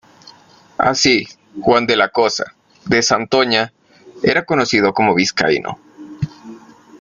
Así, 0.79 1.27
Juan 1.61 1.85
de 1.85 1.95
la 1.95 2.09
Cosa, 2.09 2.55
de 2.85 3.03
Santoña, 3.03 3.71
era 4.23 4.45
conocido 4.45 4.95
como 4.95 5.13
vizcaíno. 5.13 5.79